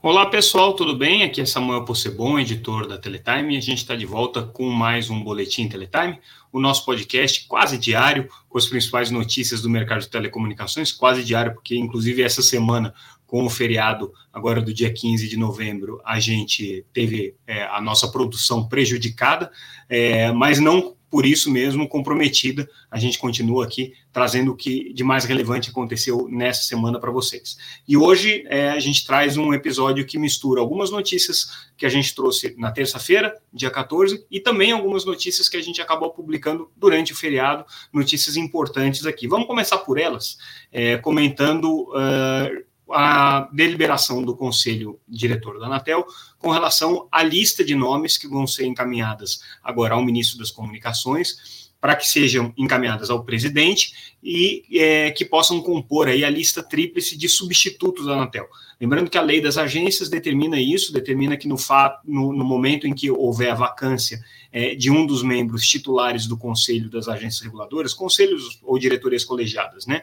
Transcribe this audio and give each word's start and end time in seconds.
Olá 0.00 0.26
pessoal, 0.26 0.74
tudo 0.74 0.96
bem? 0.96 1.24
Aqui 1.24 1.40
é 1.40 1.44
Samuel 1.44 1.84
Possebon, 1.84 2.38
editor 2.38 2.86
da 2.86 2.96
Teletime, 2.96 3.56
a 3.56 3.60
gente 3.60 3.78
está 3.78 3.96
de 3.96 4.06
volta 4.06 4.44
com 4.44 4.70
mais 4.70 5.10
um 5.10 5.24
Boletim 5.24 5.68
Teletime, 5.68 6.20
o 6.52 6.60
nosso 6.60 6.84
podcast 6.84 7.48
quase 7.48 7.76
diário, 7.76 8.28
com 8.48 8.56
as 8.56 8.66
principais 8.66 9.10
notícias 9.10 9.60
do 9.60 9.68
mercado 9.68 10.02
de 10.02 10.08
telecomunicações, 10.08 10.92
quase 10.92 11.24
diário, 11.24 11.52
porque 11.52 11.76
inclusive 11.76 12.22
essa 12.22 12.42
semana, 12.42 12.94
com 13.26 13.44
o 13.44 13.50
feriado 13.50 14.12
agora 14.32 14.62
do 14.62 14.72
dia 14.72 14.92
15 14.92 15.28
de 15.28 15.36
novembro, 15.36 16.00
a 16.04 16.20
gente 16.20 16.86
teve 16.92 17.34
é, 17.44 17.64
a 17.64 17.80
nossa 17.80 18.06
produção 18.06 18.68
prejudicada, 18.68 19.50
é, 19.88 20.30
mas 20.30 20.60
não 20.60 20.94
por 21.10 21.24
isso 21.24 21.50
mesmo 21.50 21.88
comprometida. 21.88 22.68
A 22.90 22.98
gente 22.98 23.18
continua 23.18 23.64
aqui 23.64 23.92
trazendo 24.12 24.52
o 24.52 24.56
que 24.56 24.92
de 24.92 25.04
mais 25.04 25.24
relevante 25.24 25.70
aconteceu 25.70 26.28
nessa 26.28 26.62
semana 26.62 26.98
para 26.98 27.10
vocês. 27.10 27.56
E 27.86 27.96
hoje 27.96 28.44
é, 28.48 28.70
a 28.70 28.78
gente 28.78 29.06
traz 29.06 29.36
um 29.36 29.52
episódio 29.52 30.04
que 30.04 30.18
mistura 30.18 30.60
algumas 30.60 30.90
notícias 30.90 31.68
que 31.76 31.86
a 31.86 31.88
gente 31.88 32.14
trouxe 32.14 32.54
na 32.58 32.70
terça-feira, 32.70 33.34
dia 33.52 33.70
14, 33.70 34.24
e 34.30 34.40
também 34.40 34.72
algumas 34.72 35.04
notícias 35.04 35.48
que 35.48 35.56
a 35.56 35.62
gente 35.62 35.80
acabou 35.80 36.10
publicando 36.10 36.70
durante 36.76 37.12
o 37.12 37.16
feriado, 37.16 37.64
notícias 37.92 38.36
importantes 38.36 39.06
aqui. 39.06 39.28
Vamos 39.28 39.46
começar 39.46 39.78
por 39.78 39.98
elas, 39.98 40.38
é, 40.72 40.96
comentando. 40.98 41.88
Uh, 41.90 42.67
a 42.90 43.48
deliberação 43.52 44.22
do 44.22 44.36
Conselho 44.36 44.98
Diretor 45.06 45.58
da 45.58 45.66
Anatel 45.66 46.06
com 46.38 46.50
relação 46.50 47.08
à 47.10 47.22
lista 47.22 47.64
de 47.64 47.74
nomes 47.74 48.16
que 48.16 48.28
vão 48.28 48.46
ser 48.46 48.66
encaminhadas 48.66 49.40
agora 49.62 49.94
ao 49.94 50.04
Ministro 50.04 50.38
das 50.38 50.50
Comunicações, 50.50 51.68
para 51.80 51.94
que 51.94 52.08
sejam 52.08 52.52
encaminhadas 52.56 53.08
ao 53.08 53.24
presidente 53.24 54.16
e 54.22 54.64
é, 54.72 55.10
que 55.12 55.24
possam 55.24 55.60
compor 55.62 56.08
aí 56.08 56.24
a 56.24 56.30
lista 56.30 56.60
tríplice 56.62 57.16
de 57.16 57.28
substitutos 57.28 58.06
da 58.06 58.14
Anatel. 58.14 58.48
Lembrando 58.80 59.10
que 59.10 59.18
a 59.18 59.22
lei 59.22 59.40
das 59.40 59.56
agências 59.56 60.08
determina 60.08 60.60
isso, 60.60 60.92
determina 60.92 61.36
que 61.36 61.46
no, 61.46 61.56
no, 62.04 62.32
no 62.32 62.44
momento 62.44 62.86
em 62.86 62.94
que 62.94 63.10
houver 63.10 63.50
a 63.50 63.54
vacância 63.54 64.20
é, 64.52 64.74
de 64.74 64.90
um 64.90 65.06
dos 65.06 65.22
membros 65.22 65.66
titulares 65.66 66.26
do 66.26 66.36
Conselho 66.36 66.90
das 66.90 67.06
Agências 67.08 67.42
Reguladoras, 67.42 67.94
conselhos 67.94 68.58
ou 68.62 68.78
diretorias 68.78 69.24
colegiadas, 69.24 69.86
né, 69.86 70.02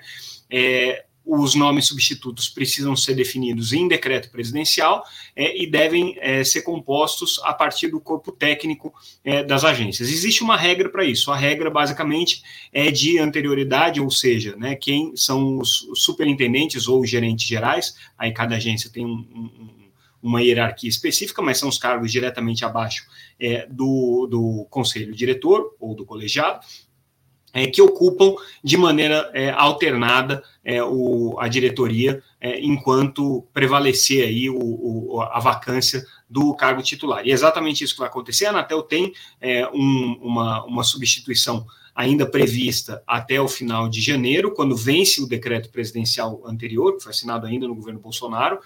é, 0.49 1.04
os 1.25 1.55
nomes 1.55 1.87
substitutos 1.87 2.47
precisam 2.47 2.95
ser 2.95 3.15
definidos 3.15 3.73
em 3.73 3.87
decreto 3.87 4.29
presidencial 4.29 5.03
é, 5.35 5.59
e 5.59 5.65
devem 5.65 6.15
é, 6.19 6.43
ser 6.43 6.61
compostos 6.61 7.41
a 7.43 7.53
partir 7.53 7.87
do 7.87 7.99
corpo 7.99 8.31
técnico 8.31 8.93
é, 9.23 9.43
das 9.43 9.63
agências. 9.63 10.09
Existe 10.09 10.43
uma 10.43 10.55
regra 10.55 10.87
para 10.87 11.03
isso. 11.03 11.31
A 11.31 11.35
regra, 11.35 11.69
basicamente, 11.69 12.43
é 12.71 12.91
de 12.91 13.17
anterioridade, 13.17 13.99
ou 13.99 14.11
seja, 14.11 14.55
né, 14.55 14.75
quem 14.75 15.15
são 15.15 15.57
os 15.57 15.87
superintendentes 15.95 16.87
ou 16.87 17.03
gerentes 17.05 17.47
gerais, 17.47 17.95
aí 18.17 18.31
cada 18.31 18.55
agência 18.55 18.91
tem 18.91 19.05
um, 19.05 19.25
um, 19.33 19.69
uma 20.21 20.41
hierarquia 20.41 20.89
específica, 20.89 21.41
mas 21.41 21.57
são 21.57 21.69
os 21.69 21.77
cargos 21.77 22.11
diretamente 22.11 22.63
abaixo 22.63 23.05
é, 23.39 23.67
do, 23.67 24.27
do 24.27 24.67
conselho 24.69 25.13
diretor 25.13 25.75
ou 25.79 25.95
do 25.95 26.05
colegiado, 26.05 26.65
é, 27.55 27.65
que 27.65 27.81
ocupam 27.81 28.35
de 28.61 28.75
maneira 28.75 29.31
é, 29.33 29.49
alternada 29.49 30.43
é, 30.63 30.83
o, 30.83 31.37
a 31.39 31.47
diretoria 31.47 32.21
é, 32.41 32.59
enquanto 32.59 33.47
prevalecer 33.53 34.27
aí 34.27 34.49
o, 34.49 34.59
o, 34.59 35.21
a 35.21 35.39
vacância 35.39 36.05
do 36.29 36.53
cargo 36.53 36.83
titular. 36.83 37.25
E 37.25 37.31
é 37.31 37.33
exatamente 37.33 37.81
isso 37.81 37.93
que 37.93 37.99
vai 38.01 38.09
acontecer. 38.09 38.45
A 38.45 38.49
Anatel 38.49 38.83
tem 38.83 39.13
é, 39.39 39.65
um, 39.69 40.19
uma, 40.21 40.65
uma 40.65 40.83
substituição 40.83 41.65
ainda 41.95 42.29
prevista 42.29 43.01
até 43.07 43.39
o 43.39 43.47
final 43.47 43.87
de 43.87 44.01
janeiro, 44.01 44.53
quando 44.53 44.75
vence 44.75 45.21
o 45.21 45.27
decreto 45.27 45.69
presidencial 45.69 46.43
anterior, 46.45 46.97
que 46.97 47.03
foi 47.03 47.11
assinado 47.11 47.47
ainda 47.47 47.67
no 47.67 47.75
governo 47.75 48.01
Bolsonaro, 48.01 48.59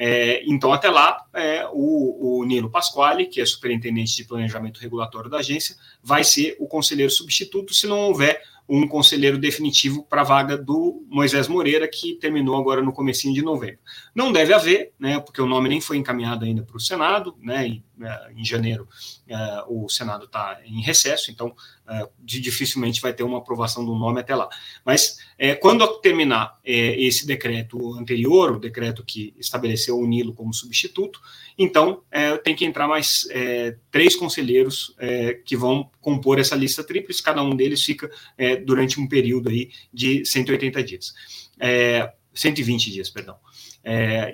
é, 0.00 0.44
então, 0.46 0.72
até 0.72 0.88
lá, 0.88 1.24
é, 1.34 1.66
o, 1.72 2.38
o, 2.38 2.44
Nilo 2.44 2.70
Pasquale, 2.70 3.26
que 3.26 3.40
é 3.40 3.44
superintendente 3.44 4.14
de 4.14 4.24
planejamento 4.24 4.78
regulatório 4.78 5.28
da 5.28 5.38
agência, 5.38 5.74
vai 6.00 6.22
ser 6.22 6.56
o 6.60 6.68
conselheiro 6.68 7.10
substituto 7.10 7.74
se 7.74 7.88
não 7.88 7.98
houver 8.02 8.40
um 8.68 8.86
conselheiro 8.86 9.38
definitivo 9.38 10.04
para 10.04 10.20
a 10.20 10.24
vaga 10.24 10.56
do 10.56 11.04
Moisés 11.08 11.48
Moreira, 11.48 11.88
que 11.88 12.14
terminou 12.14 12.56
agora 12.56 12.80
no 12.80 12.92
comecinho 12.92 13.34
de 13.34 13.42
novembro. 13.42 13.80
Não 14.14 14.30
deve 14.30 14.54
haver, 14.54 14.92
né, 15.00 15.18
porque 15.18 15.42
o 15.42 15.46
nome 15.46 15.68
nem 15.68 15.80
foi 15.80 15.96
encaminhado 15.96 16.44
ainda 16.44 16.62
para 16.62 16.76
o 16.76 16.80
Senado, 16.80 17.34
né, 17.40 17.66
e, 17.66 17.82
em 18.36 18.44
janeiro 18.44 18.88
é, 19.26 19.36
o 19.68 19.88
Senado 19.88 20.24
está 20.24 20.60
em 20.64 20.80
recesso, 20.80 21.30
então 21.30 21.54
é, 21.88 22.08
dificilmente 22.20 23.00
vai 23.00 23.12
ter 23.12 23.22
uma 23.22 23.38
aprovação 23.38 23.84
do 23.84 23.94
nome 23.94 24.20
até 24.20 24.34
lá. 24.34 24.48
Mas 24.84 25.18
é, 25.38 25.54
quando 25.54 25.86
terminar 26.00 26.58
é, 26.64 27.00
esse 27.00 27.26
decreto 27.26 27.94
anterior, 27.94 28.52
o 28.52 28.60
decreto 28.60 29.04
que 29.04 29.34
estabeleceu 29.38 29.98
o 29.98 30.06
Nilo 30.06 30.34
como 30.34 30.52
substituto, 30.52 31.20
então 31.56 32.02
é, 32.10 32.36
tem 32.36 32.54
que 32.54 32.64
entrar 32.64 32.86
mais 32.86 33.26
é, 33.30 33.76
três 33.90 34.14
conselheiros 34.14 34.94
é, 34.98 35.34
que 35.34 35.56
vão 35.56 35.90
compor 36.00 36.38
essa 36.38 36.54
lista 36.54 36.84
tríplice, 36.84 37.22
cada 37.22 37.42
um 37.42 37.54
deles 37.56 37.82
fica 37.82 38.10
durante 38.64 39.00
um 39.00 39.06
período 39.06 39.48
aí 39.48 39.70
de 39.92 40.24
180 40.24 40.82
dias. 40.82 41.14
120 42.32 42.90
dias, 42.92 43.10
perdão. 43.10 43.36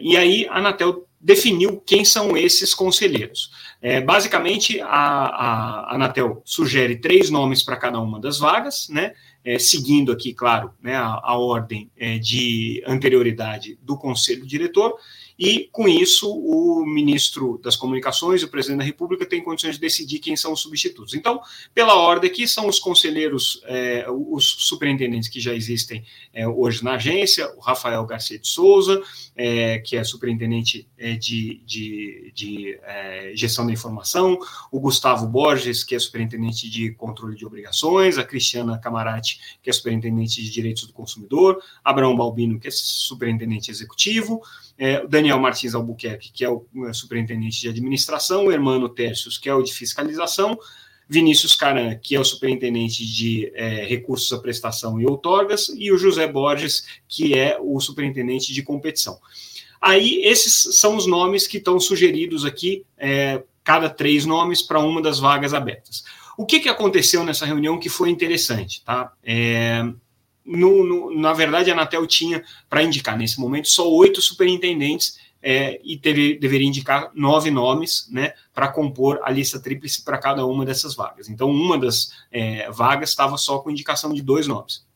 E 0.01 0.17
aí 0.17 0.47
a 0.49 0.59
Anatel 0.59 1.07
definiu 1.21 1.81
quem 1.87 2.05
são 2.05 2.37
esses 2.37 2.75
conselheiros. 2.75 3.51
É, 3.81 4.01
basicamente, 4.01 4.81
a, 4.81 4.87
a, 4.87 5.95
Anatel 5.95 6.43
sugere 6.45 6.97
três 6.97 7.31
nomes 7.31 7.63
para 7.63 7.77
cada 7.77 7.99
uma 7.99 8.21
das 8.21 8.39
vagas, 8.39 8.89
né? 8.91 9.15
É, 9.45 9.59
seguindo 9.59 10.11
aqui, 10.11 10.33
claro, 10.33 10.73
né, 10.83 10.97
a, 10.97 11.21
a 11.23 11.37
ordem 11.37 11.91
é, 11.99 12.19
de 12.19 12.83
anterioridade 12.87 13.79
do 13.83 13.97
conselho 13.97 14.47
diretor, 14.47 14.97
e, 15.39 15.69
com 15.73 15.89
isso, 15.89 16.31
o 16.31 16.87
ministro 16.87 17.59
das 17.63 17.75
Comunicações 17.75 18.43
o 18.43 18.49
presidente 18.49 18.79
da 18.79 18.85
República 18.85 19.27
têm 19.27 19.43
condições 19.43 19.75
de 19.75 19.81
decidir 19.81 20.21
quem 20.21 20.37
são 20.37 20.53
os 20.53 20.61
substitutos. 20.61 21.15
Então, 21.15 21.41
pela 21.75 21.95
ordem 21.95 22.31
aqui, 22.31 22.47
são 22.47 22.69
os 22.69 22.79
conselheiros, 22.79 23.61
é, 23.65 24.07
os 24.09 24.45
superintendentes 24.45 25.29
que 25.29 25.41
já 25.41 25.53
existem 25.53 26.05
é, 26.33 26.47
hoje 26.47 26.85
na 26.85 26.95
agência, 26.95 27.53
o 27.57 27.61
Rafael 27.61 28.05
Garcia 28.07 28.39
de 28.39 28.47
Souza, 28.47 29.03
é, 29.35 29.79
que 29.81 29.97
é 29.97 30.05
superintendente 30.05 30.89
é, 30.97 31.15
de, 31.15 31.61
de, 31.67 32.33
de 32.35 32.81
gestão 33.35 33.67
da 33.67 33.73
informação, 33.73 34.39
o 34.71 34.79
Gustavo 34.79 35.27
Borges, 35.27 35.83
que 35.83 35.95
é 35.95 35.99
superintendente 35.99 36.69
de 36.71 36.93
controle 36.93 37.37
de 37.37 37.45
obrigações, 37.45 38.19
a 38.19 38.25
Cristiana 38.25 38.79
Camarati, 38.79 39.34
que 39.63 39.71
é 39.71 39.73
superintendente 39.73 40.43
de 40.43 40.51
direitos 40.51 40.87
do 40.87 40.93
consumidor, 40.93 41.63
Abraão 41.83 42.17
Balbino, 42.17 42.59
que 42.59 42.69
é 42.69 42.71
superintendente 42.71 43.71
executivo, 43.71 44.41
é, 44.77 45.07
Daniel 45.07 45.39
Martins 45.39 45.75
Albuquerque, 45.75 46.33
que 46.33 46.45
é 46.45 46.49
o 46.49 46.67
é, 46.87 46.93
superintendente 46.93 47.61
de 47.61 47.69
administração, 47.69 48.47
o 48.47 48.53
Hermano 48.53 48.89
Tércios, 48.89 49.39
que 49.39 49.49
é 49.49 49.55
o 49.55 49.63
de 49.63 49.73
fiscalização, 49.73 50.59
Vinícius 51.09 51.55
Caran, 51.55 51.97
que 51.97 52.15
é 52.15 52.21
o 52.21 52.25
superintendente 52.25 53.05
de 53.05 53.53
é, 53.55 53.85
recursos 53.85 54.33
à 54.33 54.39
prestação 54.39 55.01
e 55.01 55.07
outorgas, 55.07 55.69
e 55.77 55.93
o 55.93 55.99
José 55.99 56.27
Borges, 56.27 56.85
que 57.09 57.35
é 57.35 57.59
o 57.61 57.79
superintendente 57.81 58.53
de 58.53 58.63
competição. 58.63 59.19
Aí, 59.81 60.23
esses 60.25 60.79
são 60.79 60.97
os 60.97 61.07
nomes 61.07 61.47
que 61.47 61.59
estão 61.59 61.79
sugeridos 61.79 62.45
aqui, 62.45 62.87
é, 62.97 63.43
cada 63.63 63.91
três 63.91 64.25
nomes 64.25 64.63
para 64.63 64.81
uma 64.81 65.03
das 65.03 65.19
vagas 65.19 65.53
abertas. 65.53 66.05
O 66.37 66.45
que, 66.45 66.61
que 66.61 66.69
aconteceu 66.69 67.25
nessa 67.25 67.47
reunião 67.47 67.79
que 67.79 67.89
foi 67.89 68.11
interessante? 68.11 68.83
Tá? 68.85 69.13
É, 69.23 69.83
no, 70.45 70.85
no, 70.85 71.19
na 71.19 71.33
verdade, 71.33 71.71
a 71.71 71.75
Anatel 71.75 72.07
tinha 72.07 72.45
para 72.69 72.83
indicar 72.83 73.17
nesse 73.17 73.41
momento 73.41 73.69
só 73.69 73.91
oito 73.91 74.21
superintendentes 74.21 75.19
é, 75.47 75.79
e 75.85 75.99
teve, 75.99 76.39
deveria 76.39 76.67
indicar 76.67 77.11
nove 77.15 77.51
nomes 77.51 78.09
né, 78.11 78.33
para 78.55 78.69
compor 78.69 79.21
a 79.23 79.31
lista 79.31 79.61
tríplice 79.61 80.03
para 80.03 80.19
cada 80.19 80.47
uma 80.47 80.65
dessas 80.65 80.95
vagas. 80.95 81.29
Então, 81.29 81.51
uma 81.51 81.79
das 81.79 82.13
é, 82.33 82.71
vagas 82.71 83.11
estava 83.11 83.37
só 83.37 83.59
com 83.59 83.71
indicação 83.71 84.13
de 84.13 84.23
dois 84.23 84.47
nomes. 84.47 84.87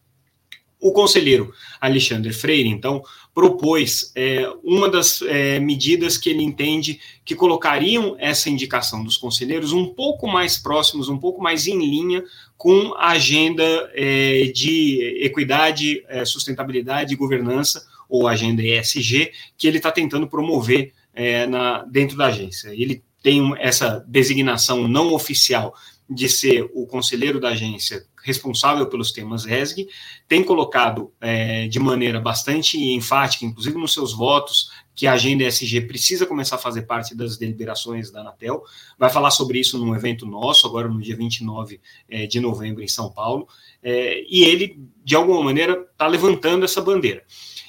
O 0.81 0.93
conselheiro 0.93 1.52
Alexandre 1.81 2.32
Freire, 2.32 2.69
então, 2.69 3.02
propôs 3.38 4.11
é, 4.17 4.52
uma 4.64 4.90
das 4.90 5.23
é, 5.23 5.61
medidas 5.61 6.19
que 6.19 6.29
ele 6.29 6.43
entende 6.43 6.99
que 7.25 7.37
colocariam 7.37 8.17
essa 8.19 8.50
indicação 8.50 9.05
dos 9.05 9.17
conselheiros 9.17 9.70
um 9.70 9.87
pouco 9.87 10.26
mais 10.26 10.58
próximos, 10.58 11.08
um 11.08 11.17
pouco 11.17 11.40
mais 11.40 11.69
em 11.69 11.79
linha 11.79 12.25
com 12.56 12.93
a 12.96 13.11
agenda 13.11 13.62
é, 13.94 14.50
de 14.52 15.20
equidade, 15.23 16.05
é, 16.08 16.25
sustentabilidade 16.25 17.14
e 17.14 17.17
governança, 17.17 17.87
ou 18.08 18.26
agenda 18.26 18.61
ESG, 18.61 19.31
que 19.56 19.69
ele 19.69 19.76
está 19.76 19.93
tentando 19.93 20.26
promover 20.26 20.93
é, 21.14 21.46
na, 21.46 21.84
dentro 21.84 22.17
da 22.17 22.26
agência. 22.26 22.70
Ele 22.70 23.05
tem 23.23 23.55
essa 23.61 24.05
designação 24.08 24.88
não 24.88 25.14
oficial 25.14 25.76
de 26.11 26.29
ser 26.29 26.69
o 26.75 26.88
conselheiro 26.88 27.38
da 27.38 27.50
agência 27.50 28.05
responsável 28.28 28.86
pelos 28.86 29.10
temas 29.10 29.46
ESG, 29.46 29.88
tem 30.28 30.44
colocado 30.44 31.10
é, 31.20 31.66
de 31.66 31.80
maneira 31.80 32.20
bastante 32.20 32.78
enfática, 32.92 33.46
inclusive 33.46 33.76
nos 33.78 33.94
seus 33.94 34.12
votos, 34.12 34.70
que 34.94 35.06
a 35.06 35.14
agenda 35.14 35.44
ESG 35.44 35.82
precisa 35.82 36.26
começar 36.26 36.56
a 36.56 36.58
fazer 36.58 36.82
parte 36.82 37.14
das 37.14 37.38
deliberações 37.38 38.10
da 38.10 38.20
Anatel. 38.20 38.62
Vai 38.98 39.08
falar 39.08 39.30
sobre 39.30 39.58
isso 39.58 39.78
num 39.78 39.94
evento 39.94 40.26
nosso, 40.26 40.66
agora 40.66 40.88
no 40.88 41.00
dia 41.00 41.16
29 41.16 41.80
é, 42.08 42.26
de 42.26 42.38
novembro, 42.38 42.82
em 42.82 42.88
São 42.88 43.10
Paulo. 43.10 43.48
É, 43.82 44.22
e 44.28 44.44
ele, 44.44 44.78
de 45.02 45.16
alguma 45.16 45.42
maneira, 45.42 45.86
está 45.92 46.06
levantando 46.06 46.64
essa 46.64 46.82
bandeira. 46.82 47.24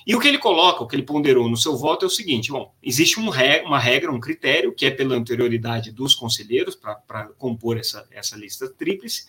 E 0.09 0.15
o 0.15 0.19
que 0.19 0.27
ele 0.27 0.39
coloca, 0.39 0.83
o 0.83 0.87
que 0.87 0.95
ele 0.95 1.03
ponderou 1.03 1.47
no 1.47 1.55
seu 1.55 1.77
voto 1.77 2.03
é 2.03 2.07
o 2.07 2.09
seguinte: 2.09 2.51
bom, 2.51 2.73
existe 2.81 3.19
um 3.19 3.29
uma 3.63 3.77
regra, 3.77 4.11
um 4.11 4.19
critério, 4.19 4.73
que 4.73 4.87
é 4.87 4.89
pela 4.89 5.15
anterioridade 5.15 5.91
dos 5.91 6.15
conselheiros 6.15 6.75
para 6.75 7.29
compor 7.37 7.77
essa, 7.77 8.07
essa 8.09 8.35
lista 8.35 8.67
tríplice, 8.67 9.27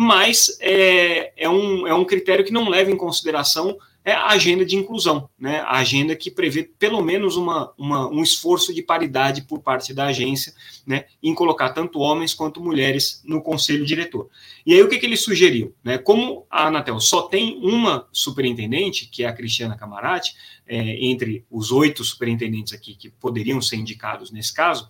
mas 0.00 0.56
é, 0.60 1.32
é, 1.36 1.50
um, 1.50 1.84
é 1.84 1.92
um 1.92 2.04
critério 2.04 2.44
que 2.44 2.52
não 2.52 2.68
leva 2.68 2.88
em 2.88 2.96
consideração 2.96 3.76
é 4.04 4.12
a 4.12 4.28
agenda 4.28 4.64
de 4.64 4.76
inclusão, 4.76 5.28
né? 5.36 5.58
a 5.62 5.78
agenda 5.78 6.14
que 6.14 6.30
prevê 6.30 6.62
pelo 6.62 7.02
menos 7.02 7.34
uma, 7.34 7.74
uma, 7.76 8.08
um 8.08 8.22
esforço 8.22 8.72
de 8.72 8.80
paridade 8.80 9.42
por 9.42 9.60
parte 9.60 9.92
da 9.92 10.06
agência 10.06 10.54
né? 10.86 11.06
em 11.20 11.34
colocar 11.34 11.70
tanto 11.70 11.98
homens 11.98 12.32
quanto 12.32 12.62
mulheres 12.62 13.20
no 13.24 13.42
conselho 13.42 13.84
diretor. 13.84 14.28
E 14.64 14.72
aí 14.72 14.80
o 14.80 14.88
que, 14.88 14.98
que 14.98 15.04
ele 15.04 15.16
sugeriu? 15.16 15.74
Né? 15.82 15.98
Como 15.98 16.46
a 16.48 16.68
Anatel 16.68 17.00
só 17.00 17.22
tem 17.22 17.58
uma 17.60 18.06
superintendente, 18.12 19.08
que 19.08 19.24
é 19.24 19.26
a 19.26 19.32
Cristiana 19.32 19.76
Camarati, 19.76 20.32
é, 20.64 21.04
entre 21.04 21.44
os 21.50 21.72
oito 21.72 22.04
superintendentes 22.04 22.72
aqui 22.72 22.94
que 22.94 23.10
poderiam 23.10 23.60
ser 23.60 23.76
indicados 23.76 24.30
nesse 24.30 24.54
caso, 24.54 24.88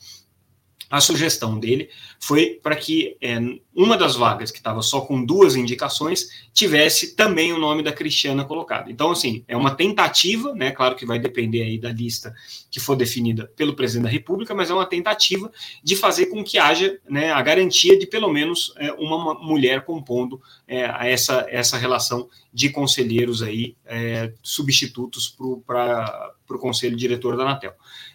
a 0.91 1.01
sugestão 1.01 1.59
dele 1.59 1.91
foi 2.19 2.59
para 2.63 2.75
que 2.75 3.17
é, 3.21 3.39
uma 3.79 3.97
das 3.97 4.17
vagas 4.17 4.51
que 4.51 4.59
estava 4.59 4.83
só 4.83 5.03
com 5.03 5.25
duas 5.25 5.55
indicações 5.55 6.49
tivesse 6.53 7.15
também 7.15 7.53
o 7.53 7.59
nome 7.61 7.81
da 7.81 7.93
Cristiana 7.93 8.45
colocado. 8.45 8.91
Então, 8.91 9.13
assim, 9.13 9.45
é 9.47 9.57
uma 9.57 9.73
tentativa, 9.73 10.53
né? 10.53 10.73
Claro 10.73 10.97
que 10.97 11.07
vai 11.07 11.21
depender 11.21 11.63
aí 11.63 11.79
da 11.79 11.93
lista 11.93 12.35
que 12.73 12.81
for 12.81 12.97
definida 12.97 13.49
pelo 13.57 13.77
presidente 13.77 14.07
da 14.07 14.11
República, 14.11 14.53
mas 14.53 14.69
é 14.69 14.75
uma 14.75 14.85
tentativa 14.85 15.49
de 15.81 15.95
fazer 15.95 16.27
com 16.27 16.43
que 16.43 16.59
haja 16.59 16.99
né, 17.09 17.31
a 17.31 17.41
garantia 17.41 17.97
de 17.97 18.05
pelo 18.05 18.33
menos 18.33 18.75
é, 18.79 18.91
uma 18.95 19.35
mulher 19.35 19.85
compondo 19.85 20.43
é, 20.67 21.13
essa, 21.13 21.47
essa 21.49 21.79
relação 21.79 22.29
de 22.53 22.71
conselheiros 22.71 23.45
aí 23.45 23.77
é, 23.87 24.33
substitutos 24.43 25.37
para 25.65 26.33
o 26.51 26.59
conselho 26.59 26.97
diretor 26.97 27.37
da 27.37 27.45
Anatel. 27.45 27.75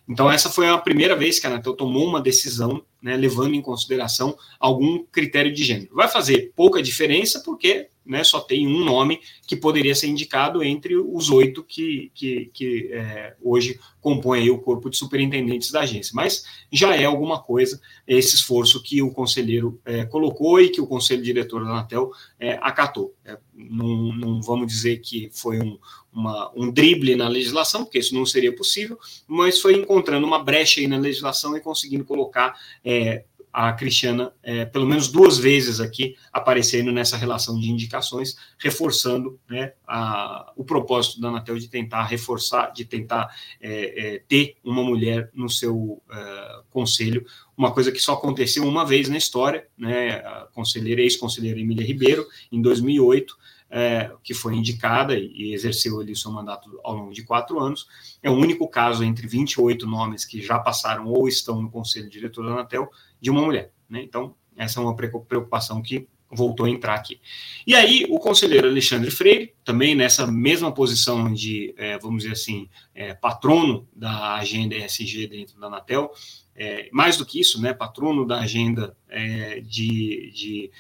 Então, 0.09 0.29
essa 0.29 0.49
foi 0.49 0.67
a 0.67 0.77
primeira 0.77 1.15
vez 1.15 1.39
que 1.39 1.47
a 1.47 1.49
Anatel 1.49 1.73
tomou 1.73 2.05
uma 2.05 2.19
decisão, 2.19 2.83
né, 3.03 3.17
levando 3.17 3.53
em 3.53 3.61
consideração 3.61 4.35
algum 4.57 5.03
critério 5.11 5.53
de 5.53 5.63
gênero. 5.63 5.93
Vai 5.93 6.07
fazer 6.07 6.53
pouca 6.55 6.81
diferença, 6.81 7.41
porque 7.43 7.89
né, 8.05 8.23
só 8.23 8.39
tem 8.39 8.67
um 8.67 8.83
nome 8.83 9.19
que 9.47 9.55
poderia 9.55 9.95
ser 9.95 10.07
indicado 10.07 10.63
entre 10.63 10.95
os 10.95 11.29
oito 11.29 11.63
que, 11.63 12.11
que, 12.13 12.49
que 12.53 12.89
é, 12.91 13.35
hoje 13.41 13.79
compõem 14.01 14.49
o 14.49 14.59
corpo 14.59 14.89
de 14.89 14.97
superintendentes 14.97 15.71
da 15.71 15.81
agência. 15.81 16.11
Mas 16.13 16.43
já 16.71 16.95
é 16.95 17.05
alguma 17.05 17.41
coisa 17.41 17.79
esse 18.05 18.35
esforço 18.35 18.83
que 18.83 19.01
o 19.01 19.11
conselheiro 19.11 19.79
é, 19.85 20.05
colocou 20.05 20.59
e 20.59 20.69
que 20.69 20.81
o 20.81 20.87
conselho 20.87 21.23
diretor 21.23 21.63
da 21.63 21.69
Anatel 21.69 22.11
é, 22.37 22.59
acatou. 22.61 23.13
É, 23.23 23.37
não, 23.55 24.13
não, 24.13 24.41
vamos 24.41 24.67
dizer 24.67 24.97
que 24.97 25.29
foi 25.31 25.59
um, 25.59 25.79
uma, 26.11 26.51
um 26.55 26.69
drible 26.69 27.15
na 27.15 27.29
legislação, 27.29 27.85
porque 27.85 27.99
isso 27.99 28.13
não 28.13 28.25
seria 28.25 28.53
possível, 28.53 28.99
mas 29.25 29.61
foi 29.61 29.75
encontrando 29.75 30.27
uma 30.27 30.43
brecha 30.43 30.81
aí 30.81 30.87
na 30.87 30.97
legislação 30.97 31.55
e 31.55 31.61
conseguindo 31.61 32.03
colocar 32.03 32.55
é, 32.83 33.23
a 33.53 33.71
Cristiana, 33.71 34.33
é, 34.41 34.65
pelo 34.65 34.87
menos 34.87 35.07
duas 35.09 35.37
vezes 35.37 35.79
aqui, 35.79 36.15
aparecendo 36.31 36.91
nessa 36.91 37.15
relação 37.15 37.59
de 37.59 37.69
indicações, 37.69 38.35
reforçando 38.57 39.39
né, 39.47 39.73
a, 39.87 40.51
o 40.57 40.63
propósito 40.63 41.21
da 41.21 41.27
Anatel 41.27 41.59
de 41.59 41.67
tentar 41.67 42.05
reforçar, 42.05 42.73
de 42.73 42.83
tentar 42.83 43.29
é, 43.61 44.15
é, 44.15 44.19
ter 44.27 44.55
uma 44.63 44.81
mulher 44.81 45.29
no 45.35 45.47
seu 45.47 46.01
é, 46.11 46.61
conselho, 46.71 47.23
uma 47.55 47.71
coisa 47.71 47.91
que 47.91 47.99
só 47.99 48.13
aconteceu 48.13 48.67
uma 48.67 48.83
vez 48.83 49.07
na 49.07 49.17
história, 49.17 49.67
né, 49.77 50.15
a 50.15 50.47
conselheira, 50.51 51.01
ex-conselheira 51.01 51.59
Emília 51.59 51.85
Ribeiro, 51.85 52.25
em 52.51 52.59
2008, 52.59 53.37
é, 53.75 54.11
que 54.23 54.35
foi 54.35 54.55
indicada 54.55 55.17
e 55.17 55.51
exerceu 55.51 55.99
ali 55.99 56.11
o 56.11 56.15
seu 56.15 56.31
mandato 56.31 56.79
ao 56.83 56.95
longo 56.95 57.11
de 57.11 57.23
quatro 57.23 57.59
anos. 57.59 57.87
É 58.21 58.29
o 58.29 58.33
único 58.33 58.67
caso 58.67 59.03
entre 59.03 59.25
28 59.25 59.87
nomes 59.87 60.25
que 60.25 60.39
já 60.43 60.59
passaram 60.59 61.07
ou 61.07 61.27
estão 61.27 61.59
no 61.59 61.71
conselho 61.71 62.07
diretor 62.07 62.45
da 62.45 62.51
Anatel 62.51 62.87
de 63.19 63.31
uma 63.31 63.41
mulher. 63.41 63.71
Né? 63.89 64.03
Então, 64.03 64.35
essa 64.55 64.79
é 64.79 64.83
uma 64.83 64.95
preocupação 64.95 65.81
que 65.81 66.07
voltou 66.29 66.67
a 66.67 66.69
entrar 66.69 66.93
aqui. 66.93 67.19
E 67.65 67.73
aí, 67.73 68.05
o 68.09 68.19
conselheiro 68.19 68.67
Alexandre 68.67 69.09
Freire, 69.09 69.55
também 69.63 69.95
nessa 69.95 70.27
mesma 70.27 70.71
posição 70.71 71.33
de, 71.33 71.73
é, 71.75 71.97
vamos 71.97 72.23
dizer 72.23 72.33
assim, 72.33 72.69
é, 72.93 73.15
patrono 73.15 73.87
da 73.95 74.35
agenda 74.35 74.75
ESG 74.75 75.27
dentro 75.27 75.59
da 75.59 75.65
Anatel, 75.65 76.11
é, 76.55 76.89
mais 76.91 77.17
do 77.17 77.25
que 77.25 77.39
isso, 77.39 77.59
né, 77.59 77.73
patrono 77.73 78.23
da 78.23 78.39
agenda 78.39 78.95
é, 79.09 79.61
de, 79.61 80.31
de 80.31 80.71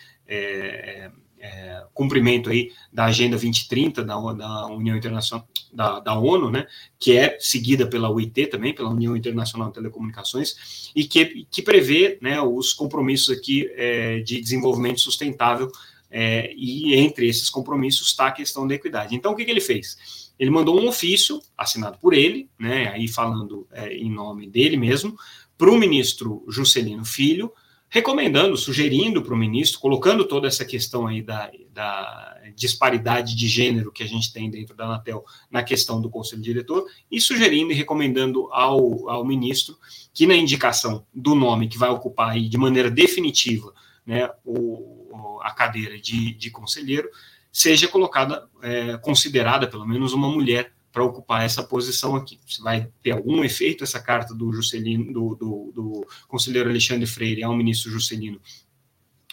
é, 1.43 1.83
cumprimento 1.93 2.49
aí 2.49 2.71
da 2.91 3.05
Agenda 3.05 3.31
2030 3.31 4.01
da, 4.01 4.15
da 4.33 4.67
União 4.67 4.95
Internacional, 4.95 5.45
da, 5.73 5.99
da, 5.99 6.17
ONU, 6.17 6.49
né, 6.49 6.65
que 6.97 7.17
é 7.17 7.37
seguida 7.37 7.85
pela 7.85 8.09
UIT 8.09 8.47
também, 8.47 8.73
pela 8.73 8.89
União 8.89 9.15
Internacional 9.15 9.67
de 9.67 9.73
Telecomunicações, 9.73 10.91
e 10.95 11.03
que, 11.03 11.45
que 11.51 11.61
prevê 11.61 12.17
né, 12.21 12.39
os 12.39 12.71
compromissos 12.71 13.37
aqui 13.37 13.69
é, 13.75 14.19
de 14.19 14.39
desenvolvimento 14.39 15.01
sustentável, 15.01 15.69
é, 16.09 16.53
e 16.55 16.95
entre 16.95 17.27
esses 17.27 17.49
compromissos 17.49 18.07
está 18.07 18.27
a 18.27 18.31
questão 18.31 18.65
da 18.65 18.75
equidade. 18.75 19.13
Então, 19.13 19.33
o 19.33 19.35
que, 19.35 19.43
que 19.43 19.51
ele 19.51 19.59
fez? 19.59 20.31
Ele 20.39 20.51
mandou 20.51 20.79
um 20.79 20.87
ofício, 20.87 21.41
assinado 21.57 21.97
por 21.97 22.13
ele, 22.13 22.49
né, 22.57 22.87
aí 22.87 23.07
falando 23.09 23.67
é, 23.71 23.93
em 23.93 24.09
nome 24.09 24.47
dele 24.47 24.77
mesmo, 24.77 25.17
para 25.57 25.69
o 25.69 25.77
ministro 25.77 26.45
Juscelino 26.47 27.03
Filho, 27.03 27.51
recomendando, 27.93 28.57
sugerindo 28.57 29.21
para 29.21 29.35
o 29.35 29.37
ministro, 29.37 29.79
colocando 29.79 30.25
toda 30.25 30.47
essa 30.47 30.65
questão 30.65 31.05
aí 31.05 31.21
da, 31.21 31.51
da, 31.71 32.41
disparidade 32.55 33.35
de 33.35 33.47
gênero 33.47 33.91
que 33.91 34.01
a 34.01 34.07
gente 34.07 34.33
tem 34.33 34.49
dentro 34.49 34.75
da 34.75 34.85
Anatel 34.85 35.23
na 35.49 35.61
questão 35.61 36.01
do 36.01 36.09
conselho 36.09 36.41
diretor, 36.41 36.87
e 37.11 37.21
sugerindo 37.21 37.71
e 37.71 37.75
recomendando 37.75 38.51
ao, 38.51 39.07
ao 39.07 39.23
ministro 39.23 39.77
que 40.11 40.25
na 40.25 40.35
indicação 40.35 41.05
do 41.13 41.35
nome 41.35 41.67
que 41.67 41.77
vai 41.77 41.91
ocupar 41.91 42.31
aí 42.31 42.49
de 42.49 42.57
maneira 42.57 42.89
definitiva 42.89 43.71
né, 44.03 44.27
o, 44.43 45.39
a 45.43 45.51
cadeira 45.51 45.95
de, 45.99 46.33
de 46.33 46.49
conselheiro, 46.49 47.07
seja 47.51 47.87
colocada, 47.87 48.49
é, 48.63 48.97
considerada 48.97 49.67
pelo 49.67 49.87
menos 49.87 50.13
uma 50.13 50.29
mulher 50.29 50.73
para 50.93 51.03
ocupar 51.03 51.43
essa 51.43 51.63
posição 51.63 52.15
aqui. 52.15 52.39
Se 52.45 52.61
vai 52.61 52.87
ter 53.01 53.11
algum 53.11 53.43
efeito 53.43 53.83
essa 53.83 53.99
carta 53.99 54.33
do 54.33 54.53
Juscelino, 54.53 55.11
do, 55.11 55.35
do, 55.35 55.71
do 55.73 56.07
conselheiro 56.27 56.69
Alexandre 56.69 57.07
Freire 57.07 57.43
ao 57.43 57.55
ministro 57.55 57.91
Juscelino, 57.91 58.39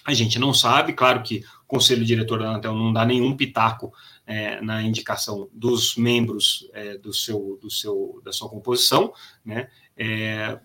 a 0.07 0.15
gente 0.15 0.39
não 0.39 0.55
sabe. 0.55 0.95
Claro 0.95 1.23
que 1.23 1.45
o 1.63 1.67
conselho 1.67 2.03
diretor 2.03 2.39
da 2.39 2.49
Anatel 2.49 2.75
não 2.75 2.91
dá 2.91 3.05
nenhum 3.05 3.37
pitaco 3.37 3.93
é, 4.27 4.59
na 4.63 4.83
indicação 4.83 5.51
dos 5.53 5.97
membros 5.97 6.67
é, 6.73 6.97
do 6.97 7.13
seu, 7.13 7.59
do 7.61 7.71
seu, 7.71 8.23
da 8.25 8.33
sua 8.33 8.49
composição, 8.49 9.13
né? 9.45 9.69
É, 9.95 10.59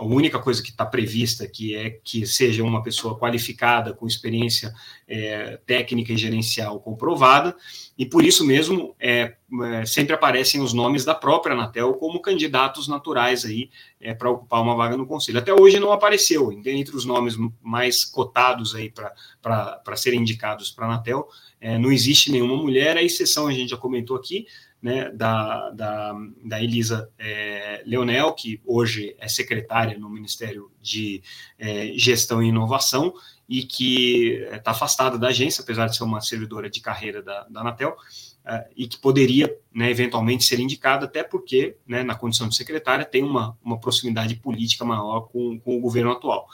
a 0.00 0.04
única 0.04 0.38
coisa 0.38 0.62
que 0.62 0.70
está 0.70 0.86
prevista 0.86 1.44
aqui 1.44 1.76
é 1.76 1.90
que 1.90 2.24
seja 2.24 2.64
uma 2.64 2.82
pessoa 2.82 3.18
qualificada, 3.18 3.92
com 3.92 4.06
experiência 4.06 4.72
é, 5.06 5.58
técnica 5.66 6.10
e 6.10 6.16
gerencial 6.16 6.80
comprovada, 6.80 7.54
e 7.98 8.06
por 8.06 8.24
isso 8.24 8.46
mesmo 8.46 8.96
é, 8.98 9.34
é, 9.62 9.84
sempre 9.84 10.14
aparecem 10.14 10.62
os 10.62 10.72
nomes 10.72 11.04
da 11.04 11.14
própria 11.14 11.52
Anatel 11.52 11.92
como 11.92 12.22
candidatos 12.22 12.88
naturais 12.88 13.44
aí 13.44 13.68
é, 14.00 14.14
para 14.14 14.30
ocupar 14.30 14.62
uma 14.62 14.74
vaga 14.74 14.96
no 14.96 15.06
conselho. 15.06 15.38
Até 15.38 15.52
hoje 15.52 15.78
não 15.78 15.92
apareceu, 15.92 16.50
entre 16.50 16.96
os 16.96 17.04
nomes 17.04 17.36
mais 17.60 18.02
cotados 18.02 18.74
aí 18.74 18.90
para 18.90 19.96
serem 19.96 20.20
indicados 20.20 20.70
para 20.70 20.86
a 20.86 20.88
Anatel, 20.94 21.28
é, 21.60 21.76
não 21.76 21.92
existe 21.92 22.32
nenhuma 22.32 22.56
mulher, 22.56 22.96
a 22.96 23.02
exceção 23.02 23.46
a 23.46 23.52
gente 23.52 23.68
já 23.68 23.76
comentou 23.76 24.16
aqui, 24.16 24.46
né, 24.82 25.10
da, 25.10 25.70
da, 25.70 26.14
da 26.44 26.62
Elisa 26.62 27.10
é, 27.18 27.82
Leonel, 27.86 28.32
que 28.32 28.60
hoje 28.64 29.14
é 29.18 29.28
secretária 29.28 29.98
no 29.98 30.08
Ministério 30.08 30.70
de 30.80 31.22
é, 31.58 31.92
Gestão 31.96 32.42
e 32.42 32.48
Inovação 32.48 33.12
e 33.48 33.62
que 33.62 34.46
está 34.52 34.70
afastada 34.70 35.18
da 35.18 35.28
agência, 35.28 35.62
apesar 35.62 35.86
de 35.86 35.96
ser 35.96 36.04
uma 36.04 36.20
servidora 36.20 36.70
de 36.70 36.80
carreira 36.80 37.20
da, 37.22 37.44
da 37.44 37.60
Anatel, 37.60 37.96
é, 38.44 38.68
e 38.76 38.88
que 38.88 38.98
poderia, 38.98 39.54
né, 39.74 39.90
eventualmente, 39.90 40.44
ser 40.44 40.60
indicada, 40.60 41.04
até 41.04 41.22
porque, 41.22 41.76
né, 41.86 42.02
na 42.02 42.14
condição 42.14 42.48
de 42.48 42.56
secretária, 42.56 43.04
tem 43.04 43.22
uma, 43.22 43.58
uma 43.62 43.78
proximidade 43.78 44.36
política 44.36 44.84
maior 44.84 45.22
com, 45.28 45.58
com 45.60 45.76
o 45.76 45.80
governo 45.80 46.12
atual 46.12 46.48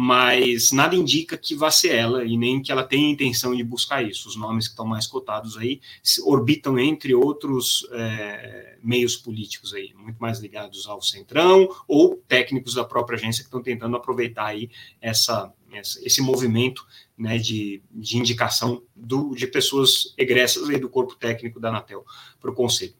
mas 0.00 0.70
nada 0.70 0.94
indica 0.94 1.36
que 1.36 1.56
vá 1.56 1.72
ser 1.72 1.92
ela 1.92 2.24
e 2.24 2.36
nem 2.36 2.62
que 2.62 2.70
ela 2.70 2.84
tenha 2.84 3.10
intenção 3.10 3.52
de 3.52 3.64
buscar 3.64 4.00
isso. 4.00 4.28
Os 4.28 4.36
nomes 4.36 4.68
que 4.68 4.70
estão 4.70 4.86
mais 4.86 5.08
cotados 5.08 5.56
aí 5.56 5.80
orbitam 6.22 6.78
entre 6.78 7.16
outros 7.16 7.84
é, 7.90 8.78
meios 8.80 9.16
políticos 9.16 9.74
aí, 9.74 9.92
muito 9.94 10.18
mais 10.18 10.38
ligados 10.38 10.86
ao 10.86 11.02
centrão 11.02 11.68
ou 11.88 12.14
técnicos 12.28 12.74
da 12.74 12.84
própria 12.84 13.16
agência 13.16 13.42
que 13.42 13.48
estão 13.48 13.60
tentando 13.60 13.96
aproveitar 13.96 14.46
aí 14.46 14.70
essa, 15.00 15.52
esse 15.72 16.22
movimento 16.22 16.86
né, 17.18 17.36
de, 17.36 17.82
de 17.90 18.18
indicação 18.18 18.80
do, 18.94 19.34
de 19.34 19.48
pessoas 19.48 20.14
egressas 20.16 20.70
aí 20.70 20.78
do 20.78 20.88
corpo 20.88 21.16
técnico 21.16 21.58
da 21.58 21.70
Anatel 21.70 22.04
para 22.40 22.52
o 22.52 22.54
Conselho. 22.54 22.94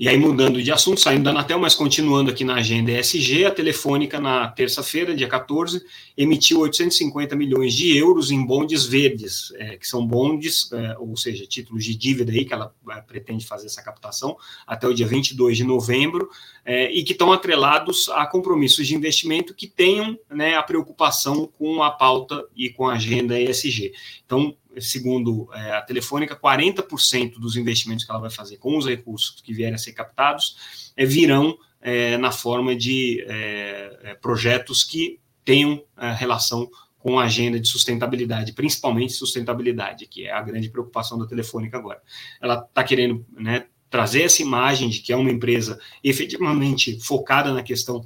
E 0.00 0.08
aí, 0.08 0.16
mudando 0.16 0.62
de 0.62 0.72
assunto, 0.72 0.98
saindo 0.98 1.24
da 1.24 1.30
Anatel, 1.30 1.58
mas 1.58 1.74
continuando 1.74 2.30
aqui 2.30 2.42
na 2.42 2.54
agenda 2.54 2.90
ESG, 2.90 3.44
a 3.44 3.50
Telefônica, 3.50 4.18
na 4.18 4.48
terça-feira, 4.48 5.14
dia 5.14 5.28
14, 5.28 5.84
emitiu 6.16 6.60
850 6.60 7.36
milhões 7.36 7.74
de 7.74 7.94
euros 7.98 8.30
em 8.30 8.42
bondes 8.42 8.86
verdes, 8.86 9.52
é, 9.56 9.76
que 9.76 9.86
são 9.86 10.06
bondes, 10.06 10.72
é, 10.72 10.96
ou 10.98 11.14
seja, 11.18 11.44
títulos 11.46 11.84
de 11.84 11.94
dívida 11.94 12.32
aí, 12.32 12.46
que 12.46 12.54
ela 12.54 12.74
é, 12.92 13.00
pretende 13.02 13.44
fazer 13.44 13.66
essa 13.66 13.82
captação 13.82 14.38
até 14.66 14.88
o 14.88 14.94
dia 14.94 15.06
22 15.06 15.58
de 15.58 15.64
novembro, 15.64 16.30
é, 16.64 16.90
e 16.90 17.04
que 17.04 17.12
estão 17.12 17.30
atrelados 17.30 18.08
a 18.08 18.24
compromissos 18.24 18.86
de 18.86 18.94
investimento 18.94 19.54
que 19.54 19.66
tenham 19.66 20.18
né, 20.30 20.54
a 20.54 20.62
preocupação 20.62 21.46
com 21.58 21.82
a 21.82 21.90
pauta 21.90 22.42
e 22.56 22.70
com 22.70 22.88
a 22.88 22.94
agenda 22.94 23.38
ESG. 23.38 23.92
Então, 24.24 24.56
segundo 24.78 25.48
é, 25.52 25.72
a 25.72 25.82
Telefônica, 25.82 26.36
40% 26.36 27.38
dos 27.38 27.56
investimentos 27.56 28.04
que 28.04 28.10
ela 28.10 28.20
vai 28.20 28.30
fazer 28.30 28.58
com 28.58 28.76
os 28.76 28.86
recursos 28.86 29.40
que 29.40 29.52
vierem 29.52 29.74
a 29.74 29.78
ser 29.78 29.92
captados 29.92 30.92
é, 30.96 31.04
virão 31.04 31.56
é, 31.80 32.18
na 32.18 32.30
forma 32.30 32.76
de 32.76 33.24
é, 33.26 33.98
é, 34.02 34.14
projetos 34.14 34.84
que 34.84 35.18
tenham 35.44 35.82
é, 35.96 36.12
relação 36.12 36.70
com 36.98 37.18
a 37.18 37.24
agenda 37.24 37.58
de 37.58 37.66
sustentabilidade, 37.66 38.52
principalmente 38.52 39.14
sustentabilidade, 39.14 40.06
que 40.06 40.26
é 40.26 40.32
a 40.32 40.42
grande 40.42 40.68
preocupação 40.68 41.18
da 41.18 41.26
Telefônica 41.26 41.78
agora. 41.78 42.02
Ela 42.42 42.62
está 42.68 42.84
querendo 42.84 43.24
né, 43.32 43.64
trazer 43.88 44.22
essa 44.22 44.42
imagem 44.42 44.90
de 44.90 45.00
que 45.00 45.10
é 45.10 45.16
uma 45.16 45.30
empresa 45.30 45.80
efetivamente 46.04 47.00
focada 47.00 47.54
na 47.54 47.62
questão 47.62 48.04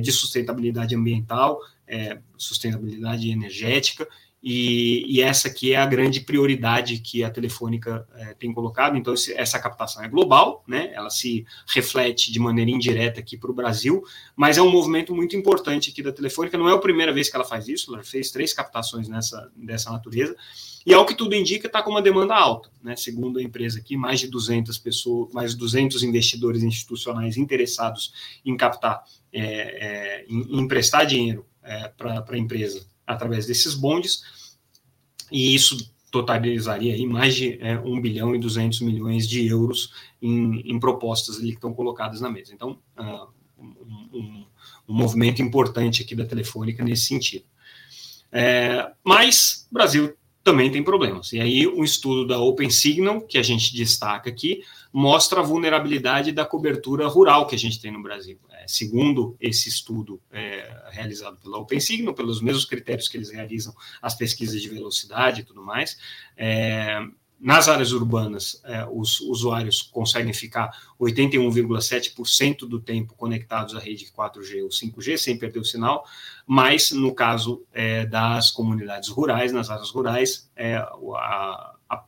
de 0.00 0.12
sustentabilidade 0.12 0.94
ambiental, 0.94 1.58
sustentabilidade 2.36 3.30
energética 3.30 4.06
e, 4.46 5.06
e, 5.08 5.22
essa 5.22 5.48
aqui 5.48 5.72
é 5.72 5.76
a 5.76 5.86
grande 5.86 6.20
prioridade 6.20 6.98
que 6.98 7.24
a 7.24 7.30
Telefônica 7.30 8.06
é, 8.14 8.34
tem 8.34 8.52
colocado. 8.52 8.94
Então, 8.94 9.14
esse, 9.14 9.32
essa 9.32 9.58
captação 9.58 10.04
é 10.04 10.08
global, 10.08 10.62
né? 10.68 10.90
ela 10.92 11.08
se 11.08 11.46
reflete 11.66 12.30
de 12.30 12.38
maneira 12.38 12.70
indireta 12.70 13.20
aqui 13.20 13.38
para 13.38 13.50
o 13.50 13.54
Brasil, 13.54 14.04
mas 14.36 14.58
é 14.58 14.62
um 14.62 14.70
movimento 14.70 15.14
muito 15.14 15.34
importante 15.34 15.90
aqui 15.90 16.02
da 16.02 16.12
Telefônica. 16.12 16.58
Não 16.58 16.68
é 16.68 16.74
a 16.74 16.78
primeira 16.78 17.10
vez 17.10 17.30
que 17.30 17.36
ela 17.36 17.44
faz 17.46 17.68
isso, 17.68 17.94
ela 17.94 18.04
fez 18.04 18.30
três 18.30 18.52
captações 18.52 19.08
nessa, 19.08 19.50
dessa 19.56 19.90
natureza, 19.90 20.36
e 20.84 20.92
ao 20.92 21.06
que 21.06 21.14
tudo 21.14 21.34
indica, 21.34 21.66
está 21.66 21.82
com 21.82 21.92
uma 21.92 22.02
demanda 22.02 22.34
alta. 22.34 22.68
Né? 22.82 22.94
Segundo 22.96 23.38
a 23.38 23.42
empresa 23.42 23.78
aqui, 23.78 23.96
mais 23.96 24.20
de 24.20 24.28
200 24.28 24.76
pessoas, 24.76 25.32
mais 25.32 25.52
de 25.52 25.56
200 25.56 26.02
investidores 26.02 26.62
institucionais 26.62 27.38
interessados 27.38 28.12
em 28.44 28.54
captar, 28.58 29.04
é, 29.32 29.40
é, 29.40 30.26
em, 30.28 30.58
em 30.58 30.60
emprestar 30.60 31.06
dinheiro 31.06 31.46
para 31.96 32.22
a 32.28 32.36
empresa 32.36 32.86
através 33.06 33.46
desses 33.46 33.74
bondes, 33.74 34.22
e 35.30 35.54
isso 35.54 35.92
totalizaria 36.10 36.94
aí 36.94 37.04
mais 37.06 37.34
de 37.34 37.58
é, 37.60 37.76
1 37.76 38.00
bilhão 38.00 38.34
e 38.36 38.38
200 38.38 38.80
milhões 38.82 39.28
de 39.28 39.46
euros 39.46 39.92
em, 40.22 40.60
em 40.60 40.78
propostas 40.78 41.38
ali 41.38 41.48
que 41.48 41.56
estão 41.56 41.74
colocadas 41.74 42.20
na 42.20 42.30
mesa. 42.30 42.54
Então, 42.54 42.78
uh, 42.96 43.26
um, 43.58 43.66
um, 44.12 44.46
um, 44.88 44.94
movimento 44.94 45.42
importante 45.42 46.02
aqui 46.02 46.14
da 46.14 46.24
Telefônica 46.24 46.84
nesse 46.84 47.06
sentido. 47.06 47.44
É, 48.30 48.92
mas 49.02 49.66
o 49.70 49.74
Brasil 49.74 50.14
também 50.44 50.70
tem 50.70 50.84
problemas. 50.84 51.32
E 51.32 51.40
aí, 51.40 51.66
um 51.66 51.82
estudo 51.82 52.26
da 52.26 52.38
Open 52.38 52.70
Signal, 52.70 53.22
que 53.22 53.38
a 53.38 53.42
gente 53.42 53.74
destaca 53.74 54.28
aqui, 54.30 54.62
mostra 54.92 55.40
a 55.40 55.42
vulnerabilidade 55.42 56.30
da 56.30 56.44
cobertura 56.44 57.08
rural 57.08 57.46
que 57.46 57.56
a 57.56 57.58
gente 57.58 57.80
tem 57.80 57.90
no 57.90 58.02
Brasil. 58.02 58.38
É, 58.64 58.68
segundo 58.68 59.36
esse 59.40 59.68
estudo 59.68 60.20
é, 60.32 60.88
realizado 60.90 61.36
pela 61.36 61.58
OpenSignal, 61.58 62.14
pelos 62.14 62.40
mesmos 62.40 62.64
critérios 62.64 63.08
que 63.08 63.16
eles 63.16 63.30
realizam 63.30 63.74
as 64.00 64.14
pesquisas 64.14 64.60
de 64.60 64.68
velocidade 64.68 65.42
e 65.42 65.44
tudo 65.44 65.62
mais, 65.62 65.98
é, 66.36 66.98
nas 67.38 67.68
áreas 67.68 67.92
urbanas, 67.92 68.62
os 68.90 69.20
usuários 69.20 69.82
conseguem 69.82 70.32
ficar 70.32 70.70
81,7% 70.98 72.60
do 72.60 72.80
tempo 72.80 73.14
conectados 73.14 73.74
à 73.74 73.80
rede 73.80 74.10
4G 74.16 74.62
ou 74.62 74.70
5G, 74.70 75.18
sem 75.18 75.36
perder 75.36 75.58
o 75.58 75.64
sinal, 75.64 76.06
mas 76.46 76.92
no 76.92 77.14
caso 77.14 77.62
das 78.08 78.50
comunidades 78.50 79.10
rurais, 79.10 79.52
nas 79.52 79.68
áreas 79.68 79.90
rurais, 79.90 80.48
é, 80.56 80.76
a, 80.76 81.73
a, 81.88 82.04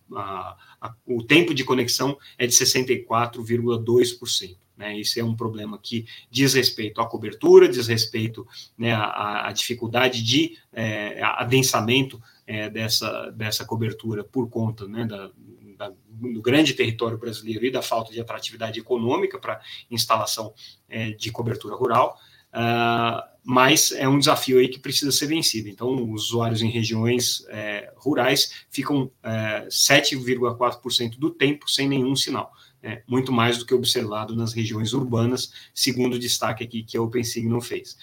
a, 0.81 0.95
o 1.07 1.23
tempo 1.23 1.55
de 1.55 1.65
conexão 1.65 2.19
é 2.39 2.47
de 2.47 2.53
64,2%. 2.53 4.57
Né, 4.77 4.99
isso 4.99 5.19
é 5.19 5.25
um 5.25 5.35
problema 5.35 5.79
que 5.79 6.05
diz 6.31 6.53
respeito 6.53 7.01
à 7.01 7.07
cobertura, 7.07 7.67
diz 7.67 7.87
respeito 7.87 8.47
né, 8.77 8.93
à, 8.93 9.49
à, 9.49 9.53
dificuldade 9.53 10.23
de 10.23 10.59
é, 10.71 11.23
adensamento 11.23 12.23
é, 12.47 12.69
dessa, 12.69 13.31
dessa 13.31 13.65
cobertura 13.65 14.23
por 14.23 14.51
conta 14.51 14.87
né, 14.87 15.07
da, 15.07 15.31
da, 15.79 15.93
do 16.09 16.43
grande 16.43 16.75
território 16.75 17.17
brasileiro 17.17 17.65
e 17.65 17.71
da 17.71 17.81
falta 17.81 18.13
de 18.13 18.21
atratividade 18.21 18.79
econômica 18.79 19.39
para 19.39 19.63
instalação 19.91 20.53
é, 20.91 21.13
de 21.13 21.33
cobertura 21.33 21.75
rural. 21.75 22.19
Uh, 22.53 23.36
mas 23.49 23.93
é 23.93 24.09
um 24.09 24.19
desafio 24.19 24.59
aí 24.59 24.67
que 24.67 24.81
precisa 24.81 25.13
ser 25.13 25.29
vencido. 25.29 25.69
Então, 25.69 26.13
os 26.13 26.31
usuários 26.31 26.63
em 26.63 26.69
regiões 26.69 27.47
é, 27.49 27.93
rurais 27.97 28.51
ficam 28.69 29.09
é, 29.23 29.69
7,4% 29.71 31.17
do 31.17 31.31
tempo 31.31 31.71
sem 31.71 31.89
nenhum 31.89 32.17
sinal. 32.17 32.51
É, 32.83 33.05
muito 33.07 33.31
mais 33.31 33.57
do 33.57 33.65
que 33.65 33.73
observado 33.73 34.35
nas 34.35 34.53
regiões 34.53 34.93
urbanas, 34.93 35.53
segundo 35.73 36.15
o 36.15 36.19
destaque 36.19 36.65
aqui 36.65 36.83
que 36.83 36.97
a 36.97 37.03
OpenSignal 37.03 37.61
fez. 37.61 37.97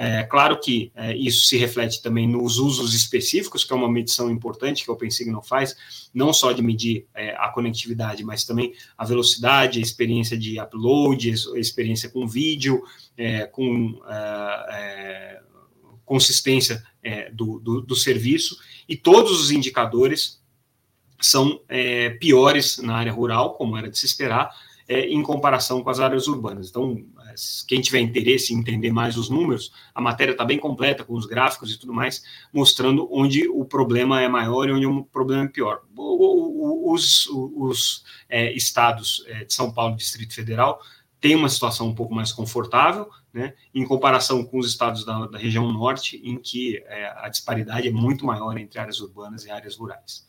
É 0.00 0.22
claro 0.22 0.60
que 0.60 0.92
é, 0.94 1.12
isso 1.16 1.46
se 1.46 1.56
reflete 1.56 2.00
também 2.00 2.28
nos 2.28 2.56
usos 2.56 2.94
específicos, 2.94 3.64
que 3.64 3.72
é 3.72 3.76
uma 3.76 3.90
medição 3.90 4.30
importante 4.30 4.84
que 4.84 4.90
a 4.92 4.94
OpenSignal 4.94 5.42
faz, 5.42 5.76
não 6.14 6.32
só 6.32 6.52
de 6.52 6.62
medir 6.62 7.08
é, 7.12 7.34
a 7.36 7.48
conectividade, 7.48 8.22
mas 8.22 8.44
também 8.44 8.72
a 8.96 9.04
velocidade, 9.04 9.80
a 9.80 9.82
experiência 9.82 10.38
de 10.38 10.60
upload, 10.60 11.34
a 11.52 11.58
experiência 11.58 12.08
com 12.10 12.28
vídeo, 12.28 12.80
é, 13.16 13.46
com 13.46 14.00
é, 14.06 14.66
é, 14.70 15.40
consistência 16.04 16.80
é, 17.02 17.28
do, 17.32 17.58
do, 17.58 17.80
do, 17.80 17.96
serviço, 17.96 18.56
e 18.88 18.96
todos 18.96 19.40
os 19.40 19.50
indicadores 19.50 20.40
são 21.20 21.60
piores 22.20 22.78
na 22.78 22.94
área 22.94 23.12
rural, 23.12 23.54
como 23.54 23.76
era 23.76 23.90
de 23.90 23.98
se 23.98 24.06
esperar, 24.06 24.54
em 24.88 25.20
comparação 25.24 25.82
com 25.82 25.90
as 25.90 25.98
áreas 25.98 26.28
urbanas. 26.28 26.68
Então, 26.68 27.04
quem 27.66 27.80
tiver 27.80 28.00
interesse 28.00 28.52
em 28.52 28.58
entender 28.58 28.90
mais 28.92 29.16
os 29.16 29.28
números, 29.28 29.72
a 29.94 30.00
matéria 30.00 30.32
está 30.32 30.44
bem 30.44 30.58
completa 30.58 31.04
com 31.04 31.14
os 31.14 31.26
gráficos 31.26 31.72
e 31.72 31.78
tudo 31.78 31.92
mais, 31.92 32.22
mostrando 32.52 33.08
onde 33.10 33.48
o 33.48 33.64
problema 33.64 34.20
é 34.20 34.28
maior 34.28 34.68
e 34.68 34.72
onde 34.72 34.86
o 34.86 35.04
problema 35.04 35.44
é 35.44 35.48
pior. 35.48 35.82
Os, 35.96 37.26
os 37.28 38.04
é, 38.28 38.52
estados 38.52 39.24
é, 39.26 39.44
de 39.44 39.54
São 39.54 39.72
Paulo 39.72 39.94
e 39.94 39.98
Distrito 39.98 40.34
Federal 40.34 40.80
têm 41.20 41.34
uma 41.34 41.48
situação 41.48 41.88
um 41.88 41.94
pouco 41.94 42.14
mais 42.14 42.32
confortável, 42.32 43.10
né, 43.32 43.54
em 43.74 43.84
comparação 43.84 44.44
com 44.44 44.58
os 44.58 44.68
estados 44.68 45.04
da, 45.04 45.26
da 45.26 45.38
região 45.38 45.70
norte, 45.72 46.20
em 46.24 46.38
que 46.38 46.82
é, 46.86 47.06
a 47.24 47.28
disparidade 47.28 47.88
é 47.88 47.90
muito 47.90 48.24
maior 48.24 48.56
entre 48.56 48.78
áreas 48.78 49.00
urbanas 49.00 49.44
e 49.44 49.50
áreas 49.50 49.76
rurais. 49.76 50.27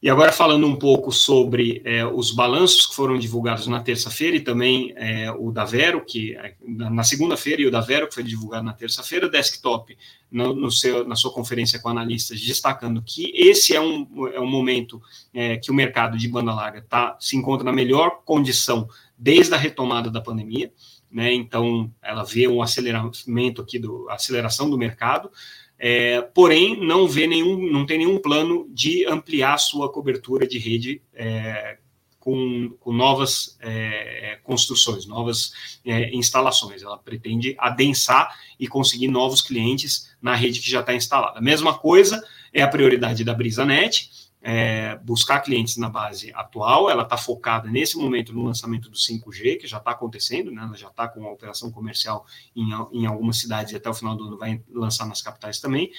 E 0.00 0.08
agora 0.08 0.30
falando 0.30 0.64
um 0.64 0.76
pouco 0.76 1.10
sobre 1.10 1.82
é, 1.84 2.06
os 2.06 2.30
balanços 2.30 2.86
que 2.86 2.94
foram 2.94 3.18
divulgados 3.18 3.66
na 3.66 3.80
terça-feira 3.80 4.36
e 4.36 4.40
também 4.40 4.92
é, 4.96 5.28
o 5.32 5.50
da 5.50 5.64
Vero, 5.64 6.04
que 6.04 6.36
é, 6.36 6.54
na 6.64 7.02
segunda-feira 7.02 7.62
e 7.62 7.66
o 7.66 7.70
da 7.70 7.80
Vero, 7.80 8.06
que 8.06 8.14
foi 8.14 8.22
divulgado 8.22 8.64
na 8.64 8.72
terça-feira, 8.72 9.28
desktop 9.28 9.98
no, 10.30 10.54
no 10.54 10.70
seu, 10.70 11.06
na 11.06 11.16
sua 11.16 11.32
conferência 11.32 11.80
com 11.80 11.88
analistas, 11.88 12.40
destacando 12.40 13.02
que 13.02 13.32
esse 13.34 13.74
é 13.74 13.80
um, 13.80 14.28
é 14.32 14.38
um 14.38 14.48
momento 14.48 15.02
é, 15.34 15.56
que 15.56 15.70
o 15.70 15.74
mercado 15.74 16.16
de 16.16 16.28
banda 16.28 16.54
larga 16.54 16.80
tá, 16.80 17.16
se 17.18 17.36
encontra 17.36 17.64
na 17.64 17.72
melhor 17.72 18.22
condição 18.24 18.88
desde 19.18 19.52
a 19.52 19.58
retomada 19.58 20.08
da 20.12 20.20
pandemia, 20.20 20.72
né? 21.10 21.32
Então 21.32 21.90
ela 22.00 22.22
vê 22.22 22.46
um 22.46 22.62
aceleramento 22.62 23.62
aqui 23.62 23.78
do 23.78 24.08
aceleração 24.10 24.70
do 24.70 24.78
mercado. 24.78 25.30
É, 25.78 26.20
porém, 26.20 26.78
não 26.80 27.06
vê 27.06 27.26
nenhum, 27.26 27.70
não 27.70 27.86
tem 27.86 27.98
nenhum 27.98 28.18
plano 28.18 28.68
de 28.70 29.06
ampliar 29.06 29.56
sua 29.58 29.90
cobertura 29.90 30.46
de 30.46 30.58
rede 30.58 31.00
é, 31.14 31.78
com, 32.18 32.76
com, 32.80 32.92
novas 32.92 33.56
é, 33.60 34.38
construções, 34.42 35.06
novas 35.06 35.52
é, 35.86 36.10
instalações. 36.14 36.82
Ela 36.82 36.98
pretende 36.98 37.54
adensar 37.58 38.36
e 38.58 38.66
conseguir 38.66 39.08
novos 39.08 39.40
clientes 39.40 40.10
na 40.20 40.34
rede 40.34 40.60
que 40.60 40.70
já 40.70 40.80
está 40.80 40.92
instalada. 40.94 41.38
A 41.38 41.42
mesma 41.42 41.78
coisa 41.78 42.22
é 42.52 42.60
a 42.60 42.68
prioridade 42.68 43.22
da 43.22 43.32
BrisaNet, 43.32 44.10
é, 44.40 44.96
buscar 45.02 45.40
clientes 45.40 45.76
na 45.76 45.88
base 45.88 46.32
atual, 46.32 46.88
ela 46.88 47.02
está 47.02 47.16
focada 47.16 47.68
nesse 47.68 47.96
momento 47.96 48.32
no 48.32 48.44
lançamento 48.44 48.88
do 48.88 48.96
5G, 48.96 49.58
que 49.58 49.66
já 49.66 49.78
está 49.78 49.90
acontecendo, 49.90 50.50
né? 50.50 50.62
ela 50.62 50.76
já 50.76 50.88
está 50.88 51.08
com 51.08 51.26
a 51.26 51.32
operação 51.32 51.70
comercial 51.70 52.24
em, 52.54 52.68
em 52.92 53.06
algumas 53.06 53.38
cidades 53.38 53.72
e 53.72 53.76
até 53.76 53.90
o 53.90 53.94
final 53.94 54.16
do 54.16 54.24
ano 54.24 54.38
vai 54.38 54.62
lançar 54.72 55.06
nas 55.06 55.20
capitais 55.20 55.60
também, 55.60 55.90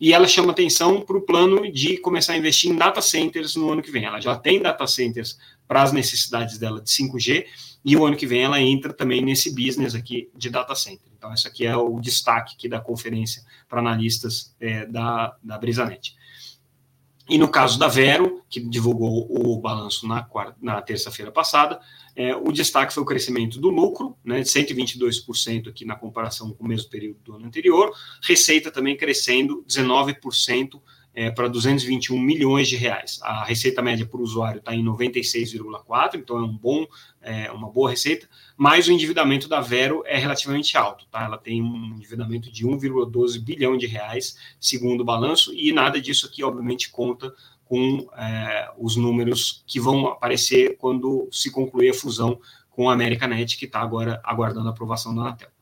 e 0.00 0.12
ela 0.12 0.28
chama 0.28 0.52
atenção 0.52 1.00
para 1.00 1.16
o 1.16 1.22
plano 1.22 1.70
de 1.72 1.98
começar 1.98 2.34
a 2.34 2.36
investir 2.36 2.70
em 2.70 2.76
data 2.76 3.02
centers 3.02 3.56
no 3.56 3.70
ano 3.72 3.82
que 3.82 3.90
vem. 3.90 4.04
Ela 4.04 4.20
já 4.20 4.36
tem 4.36 4.62
data 4.62 4.86
centers 4.86 5.36
para 5.66 5.82
as 5.82 5.92
necessidades 5.92 6.56
dela 6.56 6.80
de 6.80 6.88
5G, 6.88 7.46
e 7.84 7.96
o 7.96 8.04
ano 8.04 8.16
que 8.16 8.26
vem 8.26 8.42
ela 8.42 8.60
entra 8.60 8.92
também 8.92 9.22
nesse 9.22 9.54
business 9.54 9.94
aqui 9.94 10.30
de 10.36 10.50
data 10.50 10.74
center. 10.74 11.08
Então, 11.16 11.32
esse 11.32 11.48
aqui 11.48 11.66
é 11.66 11.76
o 11.76 11.98
destaque 12.00 12.54
aqui 12.54 12.68
da 12.68 12.80
conferência 12.80 13.42
para 13.68 13.80
analistas 13.80 14.54
é, 14.60 14.86
da, 14.86 15.36
da 15.42 15.58
BrisaNet. 15.58 16.16
E 17.28 17.36
no 17.36 17.48
caso 17.48 17.78
da 17.78 17.88
Vero, 17.88 18.42
que 18.48 18.58
divulgou 18.58 19.28
o 19.28 19.60
balanço 19.60 20.06
na, 20.06 20.26
na 20.60 20.80
terça-feira 20.80 21.30
passada, 21.30 21.78
é, 22.16 22.34
o 22.34 22.50
destaque 22.50 22.94
foi 22.94 23.02
o 23.02 23.06
crescimento 23.06 23.60
do 23.60 23.68
lucro, 23.68 24.16
né, 24.24 24.40
de 24.40 24.48
122% 24.48 25.68
aqui 25.68 25.84
na 25.84 25.94
comparação 25.94 26.52
com 26.52 26.64
o 26.64 26.68
mesmo 26.68 26.88
período 26.88 27.20
do 27.20 27.34
ano 27.34 27.46
anterior, 27.46 27.92
receita 28.22 28.70
também 28.70 28.96
crescendo 28.96 29.62
19% 29.68 30.80
é, 31.18 31.32
para 31.32 31.48
221 31.48 32.16
milhões 32.16 32.68
de 32.68 32.76
reais. 32.76 33.18
A 33.24 33.42
receita 33.42 33.82
média 33.82 34.06
por 34.06 34.20
usuário 34.20 34.60
está 34.60 34.72
em 34.72 34.84
96,4, 34.84 36.14
então 36.14 36.38
é 36.38 36.42
um 36.42 36.56
bom, 36.56 36.86
é, 37.20 37.50
uma 37.50 37.68
boa 37.68 37.90
receita, 37.90 38.28
mas 38.56 38.86
o 38.86 38.92
endividamento 38.92 39.48
da 39.48 39.60
Vero 39.60 40.04
é 40.06 40.16
relativamente 40.16 40.78
alto, 40.78 41.06
tá? 41.10 41.24
Ela 41.24 41.36
tem 41.36 41.60
um 41.60 41.96
endividamento 41.96 42.52
de 42.52 42.64
1,12 42.64 43.42
bilhão 43.42 43.76
de 43.76 43.88
reais, 43.88 44.36
segundo 44.60 45.00
o 45.00 45.04
balanço, 45.04 45.52
e 45.52 45.72
nada 45.72 46.00
disso 46.00 46.24
aqui, 46.24 46.44
obviamente, 46.44 46.88
conta 46.88 47.34
com 47.64 48.08
é, 48.16 48.70
os 48.78 48.94
números 48.94 49.64
que 49.66 49.80
vão 49.80 50.06
aparecer 50.06 50.76
quando 50.78 51.28
se 51.32 51.50
concluir 51.50 51.90
a 51.90 51.94
fusão 51.94 52.38
com 52.70 52.88
a 52.88 52.92
Americanet, 52.92 53.58
que 53.58 53.64
está 53.64 53.80
agora 53.80 54.20
aguardando 54.22 54.68
a 54.68 54.70
aprovação 54.70 55.12
da 55.12 55.22
Anatel. 55.22 55.57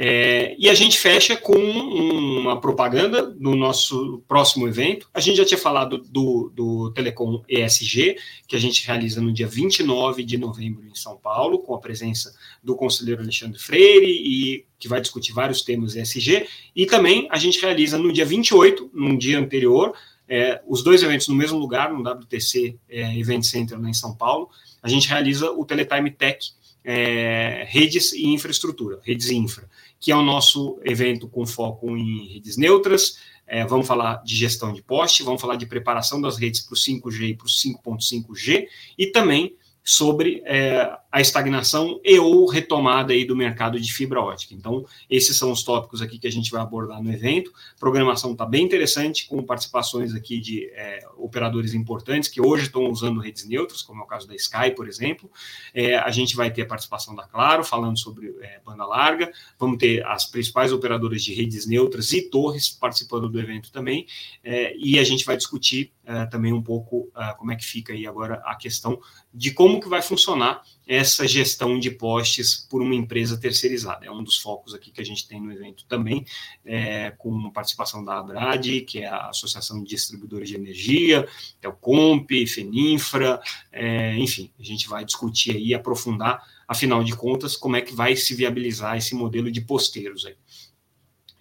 É, 0.00 0.54
e 0.56 0.70
a 0.70 0.74
gente 0.74 0.96
fecha 0.96 1.36
com 1.36 1.56
uma 1.56 2.60
propaganda 2.60 3.26
do 3.26 3.56
nosso 3.56 4.22
próximo 4.28 4.68
evento. 4.68 5.08
A 5.12 5.18
gente 5.18 5.38
já 5.38 5.44
tinha 5.44 5.58
falado 5.58 5.98
do, 5.98 6.52
do 6.54 6.92
Telecom 6.92 7.42
ESG, 7.48 8.16
que 8.46 8.54
a 8.54 8.60
gente 8.60 8.86
realiza 8.86 9.20
no 9.20 9.32
dia 9.32 9.48
29 9.48 10.22
de 10.22 10.38
novembro 10.38 10.86
em 10.86 10.94
São 10.94 11.16
Paulo, 11.16 11.58
com 11.58 11.74
a 11.74 11.80
presença 11.80 12.32
do 12.62 12.76
conselheiro 12.76 13.22
Alexandre 13.22 13.58
Freire, 13.58 14.06
e 14.06 14.64
que 14.78 14.86
vai 14.86 15.00
discutir 15.00 15.32
vários 15.32 15.62
temas 15.62 15.96
ESG. 15.96 16.46
E 16.76 16.86
também 16.86 17.26
a 17.28 17.36
gente 17.36 17.60
realiza 17.60 17.98
no 17.98 18.12
dia 18.12 18.24
28, 18.24 18.92
num 18.94 19.18
dia 19.18 19.40
anterior, 19.40 19.92
é, 20.28 20.62
os 20.68 20.84
dois 20.84 21.02
eventos 21.02 21.26
no 21.26 21.34
mesmo 21.34 21.58
lugar, 21.58 21.92
no 21.92 22.08
WTC 22.08 22.78
é, 22.88 23.18
Event 23.18 23.42
Center 23.42 23.80
lá 23.80 23.88
em 23.88 23.94
São 23.94 24.14
Paulo. 24.14 24.48
A 24.80 24.88
gente 24.88 25.08
realiza 25.08 25.50
o 25.50 25.64
Teletime 25.64 26.12
Tech, 26.12 26.52
é, 26.90 27.66
redes 27.68 28.12
e 28.12 28.26
infraestrutura, 28.26 28.98
redes 29.04 29.28
e 29.28 29.36
infra 29.36 29.68
que 30.00 30.12
é 30.12 30.16
o 30.16 30.22
nosso 30.22 30.78
evento 30.84 31.28
com 31.28 31.46
foco 31.46 31.96
em 31.96 32.34
redes 32.34 32.56
neutras. 32.56 33.18
É, 33.46 33.64
vamos 33.64 33.86
falar 33.86 34.22
de 34.22 34.36
gestão 34.36 34.72
de 34.72 34.82
poste, 34.82 35.22
vamos 35.22 35.40
falar 35.40 35.56
de 35.56 35.66
preparação 35.66 36.20
das 36.20 36.36
redes 36.36 36.60
para 36.60 36.74
o 36.74 36.76
5G 36.76 37.30
e 37.30 37.34
para 37.34 37.46
o 37.46 37.48
5.5G, 37.48 38.66
e 38.96 39.06
também 39.06 39.56
sobre 39.82 40.42
é, 40.44 40.90
a 41.10 41.20
estagnação 41.20 42.00
e 42.04 42.18
ou 42.18 42.46
retomada 42.46 43.12
aí 43.12 43.24
do 43.24 43.34
mercado 43.34 43.80
de 43.80 43.92
fibra 43.92 44.20
ótica. 44.20 44.54
Então, 44.54 44.84
esses 45.08 45.36
são 45.36 45.50
os 45.50 45.62
tópicos 45.62 46.02
aqui 46.02 46.18
que 46.18 46.26
a 46.26 46.32
gente 46.32 46.50
vai 46.50 46.60
abordar 46.60 47.02
no 47.02 47.10
evento. 47.10 47.50
A 47.76 47.80
programação 47.80 48.32
está 48.32 48.44
bem 48.44 48.64
interessante, 48.64 49.26
com 49.26 49.42
participações 49.42 50.14
aqui 50.14 50.38
de 50.38 50.66
é, 50.74 51.00
operadores 51.16 51.72
importantes 51.72 52.28
que 52.28 52.40
hoje 52.40 52.64
estão 52.64 52.90
usando 52.90 53.20
redes 53.20 53.46
neutras, 53.46 53.82
como 53.82 54.02
é 54.02 54.04
o 54.04 54.06
caso 54.06 54.28
da 54.28 54.34
Sky, 54.34 54.72
por 54.76 54.86
exemplo. 54.86 55.30
É, 55.72 55.96
a 55.96 56.10
gente 56.10 56.36
vai 56.36 56.50
ter 56.50 56.62
a 56.62 56.66
participação 56.66 57.14
da 57.14 57.26
Claro, 57.28 57.64
falando 57.64 57.98
sobre 57.98 58.34
é, 58.40 58.60
banda 58.64 58.84
larga. 58.84 59.30
Vamos 59.58 59.78
ter 59.78 60.04
as 60.06 60.26
principais 60.26 60.72
operadoras 60.72 61.22
de 61.22 61.32
redes 61.32 61.66
neutras 61.66 62.12
e 62.12 62.22
torres 62.28 62.68
participando 62.68 63.28
do 63.28 63.40
evento 63.40 63.72
também. 63.72 64.06
É, 64.44 64.76
e 64.76 64.98
a 64.98 65.04
gente 65.04 65.24
vai 65.24 65.36
discutir 65.36 65.92
é, 66.04 66.26
também 66.26 66.52
um 66.52 66.62
pouco 66.62 67.10
é, 67.16 67.34
como 67.34 67.52
é 67.52 67.56
que 67.56 67.64
fica 67.64 67.92
aí 67.92 68.06
agora 68.06 68.42
a 68.44 68.56
questão 68.56 68.98
de 69.32 69.52
como 69.52 69.80
que 69.80 69.88
vai 69.88 70.02
funcionar 70.02 70.62
essa 70.88 71.28
gestão 71.28 71.78
de 71.78 71.90
postes 71.90 72.66
por 72.68 72.80
uma 72.80 72.94
empresa 72.94 73.36
terceirizada. 73.36 74.06
É 74.06 74.10
um 74.10 74.24
dos 74.24 74.38
focos 74.38 74.72
aqui 74.72 74.90
que 74.90 75.02
a 75.02 75.04
gente 75.04 75.28
tem 75.28 75.38
no 75.38 75.52
evento 75.52 75.84
também, 75.84 76.24
é, 76.64 77.10
com 77.10 77.50
participação 77.50 78.02
da 78.02 78.18
ABRAD, 78.18 78.80
que 78.80 79.00
é 79.00 79.06
a 79.06 79.28
Associação 79.28 79.82
de 79.82 79.90
Distribuidores 79.90 80.48
de 80.48 80.54
Energia, 80.54 81.28
é 81.60 81.68
o 81.68 81.74
Comp, 81.74 82.30
FENINFRA, 82.30 83.38
é, 83.70 84.16
enfim, 84.16 84.50
a 84.58 84.62
gente 84.62 84.88
vai 84.88 85.04
discutir 85.04 85.54
aí, 85.54 85.74
aprofundar, 85.74 86.42
afinal 86.66 87.04
de 87.04 87.14
contas, 87.14 87.54
como 87.54 87.76
é 87.76 87.82
que 87.82 87.94
vai 87.94 88.16
se 88.16 88.34
viabilizar 88.34 88.96
esse 88.96 89.14
modelo 89.14 89.52
de 89.52 89.60
posteiros 89.60 90.24
aí. 90.24 90.36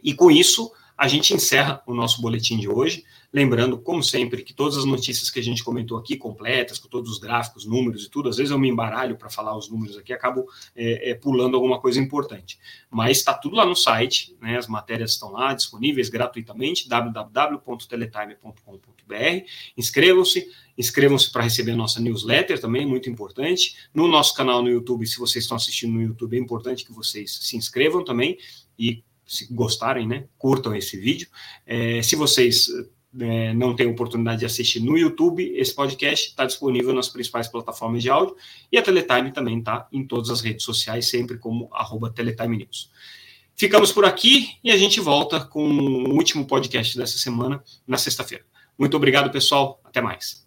E 0.04 0.14
com 0.14 0.30
isso, 0.30 0.72
a 0.98 1.08
gente 1.08 1.34
encerra 1.34 1.82
o 1.86 1.94
nosso 1.94 2.22
boletim 2.22 2.58
de 2.58 2.68
hoje. 2.68 3.06
Lembrando, 3.32 3.78
como 3.78 4.02
sempre, 4.02 4.42
que 4.42 4.54
todas 4.54 4.78
as 4.78 4.86
notícias 4.86 5.30
que 5.30 5.40
a 5.40 5.44
gente 5.44 5.64
comentou 5.64 5.96
aqui, 5.98 6.18
completas, 6.18 6.80
com 6.80 6.88
todos 6.88 7.12
os 7.12 7.20
gráficos, 7.20 7.66
números 7.66 8.06
e 8.06 8.10
tudo, 8.10 8.30
às 8.30 8.38
vezes 8.38 8.52
eu 8.52 8.58
me 8.58 8.68
embaralho 8.68 9.16
para 9.16 9.30
falar 9.30 9.56
os 9.56 9.70
números 9.70 9.96
aqui, 9.96 10.12
acabo 10.12 10.48
é, 10.76 11.12
é, 11.12 11.14
pulando 11.14 11.56
alguma 11.56 11.80
coisa 11.80 12.00
importante. 12.00 12.58
Mas 12.90 13.18
está 13.18 13.36
tudo 13.36 13.56
lá 13.56 13.66
no 13.66 13.76
site, 13.76 14.36
né, 14.42 14.58
as 14.58 14.68
matérias 14.68 15.12
estão 15.12 15.32
lá 15.32 15.54
disponíveis 15.54 16.10
gratuitamente, 16.10 16.90
www.teletime.com.br. 16.90 19.46
Inscrevam-se, 19.78 20.48
inscrevam-se 20.76 21.32
para 21.32 21.44
receber 21.44 21.74
a 21.74 21.78
nossa 21.78 22.00
newsletter 22.00 22.60
também, 22.60 22.88
muito 22.88 23.08
importante. 23.08 23.76
No 23.94 24.08
nosso 24.08 24.34
canal 24.34 24.64
no 24.64 24.70
YouTube, 24.70 25.06
se 25.06 25.20
vocês 25.20 25.44
estão 25.44 25.58
assistindo 25.58 25.94
no 25.94 26.02
YouTube, 26.02 26.36
é 26.36 26.40
importante 26.40 26.84
que 26.84 26.92
vocês 26.92 27.38
se 27.42 27.56
inscrevam 27.56 28.04
também 28.04 28.40
e 28.80 29.04
se 29.28 29.54
gostarem, 29.54 30.08
né, 30.08 30.26
curtam 30.38 30.76
esse 30.76 30.98
vídeo. 30.98 31.28
É, 31.66 32.02
se 32.02 32.16
vocês 32.16 32.70
é, 33.20 33.54
não 33.54 33.76
tem 33.76 33.88
oportunidade 33.88 34.40
de 34.40 34.46
assistir 34.46 34.80
no 34.80 34.98
YouTube, 34.98 35.44
esse 35.56 35.76
podcast 35.76 36.30
está 36.30 36.46
disponível 36.46 36.94
nas 36.94 37.10
principais 37.10 37.48
plataformas 37.48 38.02
de 38.02 38.10
áudio 38.10 38.36
e 38.72 38.78
a 38.78 38.82
Teletime 38.82 39.32
também 39.32 39.60
está 39.60 39.88
em 39.92 40.06
todas 40.06 40.30
as 40.30 40.42
redes 40.42 40.64
sociais, 40.64 41.10
sempre 41.10 41.38
como 41.38 41.70
arroba 41.74 42.10
Teletime 42.10 42.58
News. 42.58 42.90
Ficamos 43.56 43.92
por 43.92 44.06
aqui 44.06 44.52
e 44.64 44.72
a 44.72 44.78
gente 44.78 45.00
volta 45.00 45.40
com 45.40 45.68
o 45.68 46.14
último 46.14 46.46
podcast 46.46 46.96
dessa 46.96 47.18
semana, 47.18 47.64
na 47.88 47.98
sexta-feira. 47.98 48.46
Muito 48.78 48.96
obrigado, 48.96 49.32
pessoal. 49.32 49.82
Até 49.84 50.00
mais. 50.00 50.47